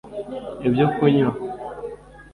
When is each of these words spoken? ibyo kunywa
ibyo 0.67 0.85
kunywa 0.95 1.31